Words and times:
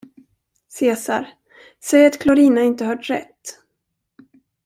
Cesar, 0.69 1.27
säg 1.79 2.05
att 2.07 2.19
Klorina 2.19 2.61
inte 2.61 2.85
har 2.85 2.95
hört 2.95 3.09
rätt! 3.09 3.59